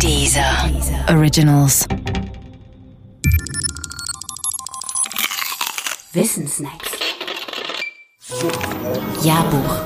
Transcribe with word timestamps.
Dieser 0.00 0.70
Originals. 1.08 1.86
Wissensnacks. 6.12 6.90
Jahrbuch. 9.22 9.76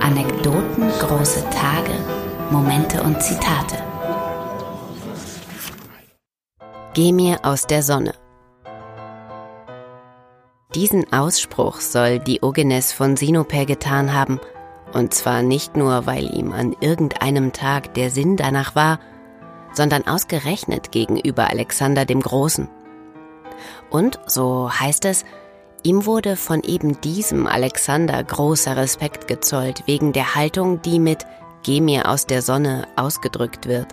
Anekdoten, 0.00 0.90
große 1.00 1.44
Tage, 1.50 1.92
Momente 2.50 3.02
und 3.02 3.20
Zitate. 3.20 3.76
Geh 6.92 7.12
mir 7.12 7.38
aus 7.42 7.66
der 7.66 7.82
Sonne. 7.82 8.14
Diesen 10.74 11.12
Ausspruch 11.12 11.80
soll 11.80 12.18
Diogenes 12.18 12.92
von 12.92 13.16
Sinope 13.16 13.66
getan 13.66 14.12
haben, 14.12 14.40
und 14.92 15.12
zwar 15.12 15.42
nicht 15.42 15.76
nur, 15.76 16.06
weil 16.06 16.32
ihm 16.36 16.52
an 16.52 16.76
irgendeinem 16.80 17.52
Tag 17.52 17.94
der 17.94 18.10
Sinn 18.10 18.36
danach 18.36 18.76
war, 18.76 19.00
sondern 19.74 20.06
ausgerechnet 20.06 20.92
gegenüber 20.92 21.48
Alexander 21.50 22.04
dem 22.04 22.20
Großen. 22.20 22.68
Und, 23.90 24.18
so 24.26 24.70
heißt 24.70 25.04
es, 25.04 25.24
ihm 25.82 26.06
wurde 26.06 26.36
von 26.36 26.62
eben 26.62 27.00
diesem 27.00 27.46
Alexander 27.46 28.22
großer 28.22 28.76
Respekt 28.76 29.28
gezollt 29.28 29.82
wegen 29.86 30.12
der 30.12 30.34
Haltung, 30.34 30.82
die 30.82 30.98
mit 30.98 31.24
Geh 31.62 31.80
mir 31.80 32.10
aus 32.10 32.26
der 32.26 32.42
Sonne 32.42 32.86
ausgedrückt 32.96 33.66
wird. 33.66 33.88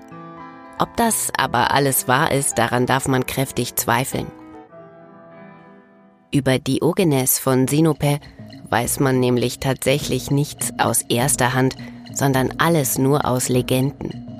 Ob 0.78 0.98
das 0.98 1.32
aber 1.38 1.72
alles 1.72 2.08
wahr 2.08 2.32
ist, 2.32 2.58
daran 2.58 2.86
darf 2.86 3.08
man 3.08 3.26
kräftig 3.26 3.76
zweifeln. 3.76 4.27
Über 6.34 6.60
Diogenes 6.60 7.40
von 7.40 7.68
Sinope 7.68 8.20
weiß 8.70 9.00
man 9.00 9.20
nämlich 9.20 9.60
tatsächlich 9.60 10.32
nichts 10.32 10.74
aus 10.80 11.02
erster 11.04 11.54
Hand, 11.54 11.76
sondern 12.13 12.54
alles 12.58 12.98
nur 12.98 13.26
aus 13.26 13.48
Legenden. 13.48 14.30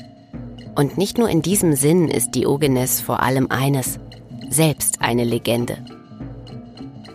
Und 0.75 0.98
nicht 0.98 1.17
nur 1.17 1.30
in 1.30 1.41
diesem 1.41 1.75
Sinn 1.75 2.07
ist 2.07 2.31
Diogenes 2.31 3.02
vor 3.02 3.21
allem 3.21 3.48
eines, 3.49 3.99
selbst 4.49 5.01
eine 5.01 5.23
Legende. 5.23 5.77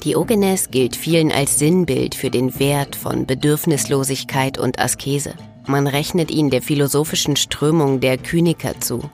Diogenes 0.05 0.70
gilt 0.70 0.94
vielen 0.94 1.33
als 1.33 1.58
Sinnbild 1.58 2.14
für 2.14 2.30
den 2.30 2.58
Wert 2.61 2.95
von 2.95 3.27
Bedürfnislosigkeit 3.27 4.58
und 4.58 4.78
Askese. 4.78 5.34
Man 5.67 5.86
rechnet 5.86 6.30
ihn 6.30 6.50
der 6.50 6.62
philosophischen 6.62 7.34
Strömung 7.34 7.98
der 7.98 8.19
Kyniker 8.19 8.78
zu. 8.80 9.11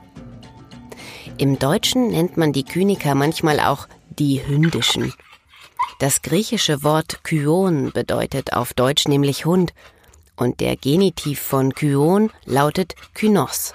Im 1.39 1.59
Deutschen 1.59 2.09
nennt 2.09 2.37
man 2.37 2.53
die 2.53 2.65
Kyniker 2.65 3.15
manchmal 3.15 3.59
auch 3.59 3.89
die 4.19 4.47
Hündischen. 4.47 5.15
Das 5.99 6.21
griechische 6.21 6.83
Wort 6.83 7.25
Kyon 7.25 7.93
bedeutet 7.93 8.53
auf 8.53 8.75
Deutsch 8.75 9.09
nämlich 9.09 9.47
Hund 9.47 9.73
und 10.37 10.61
der 10.61 10.77
Genitiv 10.77 11.41
von 11.41 11.75
Kyon 11.75 12.31
lautet 12.45 12.97
Kynos. 13.15 13.75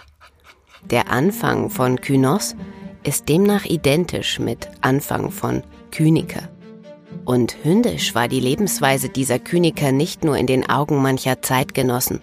Der 0.90 1.12
Anfang 1.12 1.70
von 1.70 2.00
Kynos 2.00 2.56
ist 3.04 3.28
demnach 3.28 3.66
identisch 3.66 4.40
mit 4.40 4.70
Anfang 4.80 5.32
von 5.32 5.64
Kyniker. 5.92 6.50
Und 7.26 7.58
hündisch 7.64 8.16
war 8.16 8.30
die 8.30 8.40
Lebensweise 8.40 9.10
dieser 9.10 9.38
Kyniker 9.38 9.92
nicht 9.92 10.24
nur 10.24 10.38
in 10.38 10.48
den 10.48 10.70
Augen 10.70 11.02
mancher 11.02 11.42
Zeitgenossen, 11.42 12.22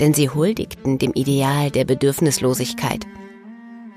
denn 0.00 0.14
sie 0.14 0.30
huldigten 0.30 0.98
dem 0.98 1.12
Ideal 1.12 1.70
der 1.70 1.84
Bedürfnislosigkeit. 1.84 3.06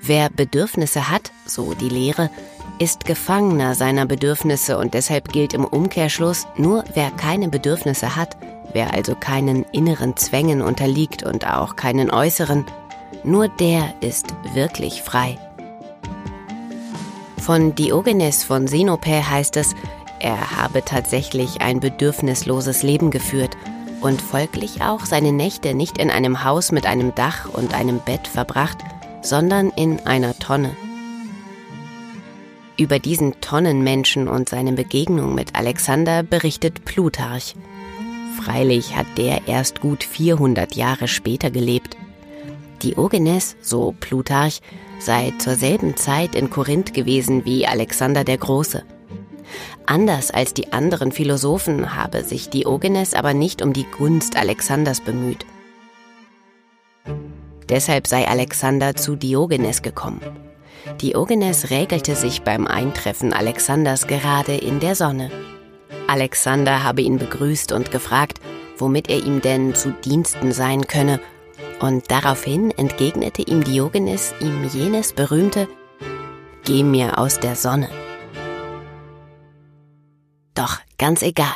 Wer 0.01 0.29
Bedürfnisse 0.29 1.09
hat, 1.09 1.31
so 1.47 1.73
die 1.73 1.89
Lehre, 1.89 2.29
ist 2.77 3.05
Gefangener 3.05 3.73
seiner 3.73 4.05
Bedürfnisse 4.05 4.77
und 4.77 4.93
deshalb 4.93 5.29
gilt 5.33 5.55
im 5.55 5.65
Umkehrschluss, 5.65 6.47
nur 6.57 6.83
wer 6.93 7.09
keine 7.09 7.49
Bedürfnisse 7.49 8.15
hat, 8.15 8.37
wer 8.73 8.93
also 8.93 9.15
keinen 9.15 9.63
inneren 9.71 10.15
Zwängen 10.15 10.61
unterliegt 10.61 11.23
und 11.23 11.47
auch 11.47 11.75
keinen 11.75 12.11
äußeren, 12.11 12.65
nur 13.23 13.47
der 13.47 13.93
ist 14.01 14.27
wirklich 14.53 15.01
frei. 15.01 15.37
Von 17.41 17.75
Diogenes 17.75 18.43
von 18.43 18.67
Sinope 18.67 19.29
heißt 19.29 19.57
es, 19.57 19.75
er 20.19 20.57
habe 20.57 20.83
tatsächlich 20.83 21.61
ein 21.61 21.79
bedürfnisloses 21.79 22.83
Leben 22.83 23.09
geführt 23.09 23.55
und 24.01 24.21
folglich 24.21 24.81
auch 24.81 25.05
seine 25.05 25.31
Nächte 25.31 25.73
nicht 25.73 25.97
in 25.97 26.11
einem 26.11 26.43
Haus 26.43 26.71
mit 26.71 26.85
einem 26.85 27.15
Dach 27.15 27.49
und 27.51 27.73
einem 27.73 27.99
Bett 27.99 28.27
verbracht, 28.27 28.77
sondern 29.21 29.71
in 29.71 29.99
einer 30.05 30.37
Tonne. 30.37 30.75
Über 32.77 32.99
diesen 32.99 33.41
Tonnenmenschen 33.41 34.27
und 34.29 34.47
seine 34.47 34.71
Begegnung 34.71 35.35
mit 35.35 35.55
Alexander 35.55 36.23
berichtet 36.23 36.85
Plutarch. 36.85 37.55
Freilich 38.41 38.95
hat 38.95 39.07
der 39.17 39.47
erst 39.47 39.81
gut 39.81 40.03
400 40.03 40.75
Jahre 40.75 41.09
später 41.09 41.51
gelebt. 41.51 41.97
Diogenes, 42.79 43.55
so 43.61 43.93
Plutarch, 43.99 44.61
sei 44.99 45.33
zur 45.37 45.55
selben 45.55 45.97
Zeit 45.97 46.35
in 46.35 46.49
Korinth 46.49 46.93
gewesen 46.93 47.45
wie 47.45 47.67
Alexander 47.67 48.23
der 48.23 48.37
Große. 48.37 48.83
Anders 49.85 50.31
als 50.31 50.53
die 50.53 50.71
anderen 50.71 51.11
Philosophen 51.11 51.95
habe 51.95 52.23
sich 52.23 52.49
Diogenes 52.49 53.13
aber 53.13 53.33
nicht 53.33 53.61
um 53.61 53.73
die 53.73 53.85
Gunst 53.85 54.37
Alexanders 54.37 55.01
bemüht. 55.01 55.45
Deshalb 57.69 58.07
sei 58.07 58.27
Alexander 58.27 58.95
zu 58.95 59.15
Diogenes 59.15 59.81
gekommen. 59.81 60.21
Diogenes 61.01 61.69
regelte 61.69 62.15
sich 62.15 62.41
beim 62.41 62.65
Eintreffen 62.65 63.33
Alexanders 63.33 64.07
gerade 64.07 64.55
in 64.55 64.79
der 64.79 64.95
Sonne. 64.95 65.29
Alexander 66.07 66.83
habe 66.83 67.01
ihn 67.01 67.19
begrüßt 67.19 67.71
und 67.71 67.91
gefragt, 67.91 68.39
womit 68.77 69.09
er 69.09 69.23
ihm 69.23 69.41
denn 69.41 69.75
zu 69.75 69.91
Diensten 69.91 70.51
sein 70.51 70.87
könne, 70.87 71.19
und 71.79 72.11
daraufhin 72.11 72.71
entgegnete 72.71 73.41
ihm 73.41 73.63
Diogenes 73.63 74.33
ihm 74.39 74.67
jenes 74.69 75.13
berühmte 75.13 75.67
Geh 76.63 76.83
mir 76.83 77.17
aus 77.17 77.39
der 77.39 77.55
Sonne. 77.55 77.89
Doch 80.53 80.77
ganz 80.97 81.21
egal, 81.23 81.47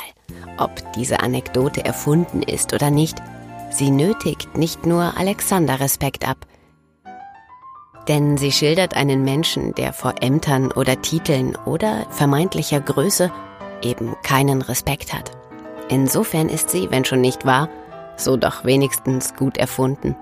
ob 0.58 0.70
diese 0.94 1.20
Anekdote 1.20 1.84
erfunden 1.84 2.42
ist 2.42 2.72
oder 2.72 2.90
nicht, 2.90 3.22
sie 3.70 3.90
nötigt 3.90 4.56
nicht 4.56 4.86
nur 4.86 5.16
Alexander 5.16 5.78
Respekt 5.78 6.26
ab, 6.26 6.46
denn 8.08 8.36
sie 8.36 8.52
schildert 8.52 8.94
einen 8.94 9.24
Menschen, 9.24 9.74
der 9.74 9.92
vor 9.92 10.14
Ämtern 10.20 10.72
oder 10.72 11.00
Titeln 11.00 11.56
oder 11.64 12.06
vermeintlicher 12.10 12.80
Größe 12.80 13.30
eben 13.82 14.14
keinen 14.22 14.62
Respekt 14.62 15.12
hat. 15.12 15.30
Insofern 15.88 16.48
ist 16.48 16.70
sie, 16.70 16.90
wenn 16.90 17.04
schon 17.04 17.20
nicht 17.20 17.44
wahr, 17.44 17.68
so 18.16 18.36
doch 18.36 18.64
wenigstens 18.64 19.34
gut 19.34 19.56
erfunden. 19.56 20.16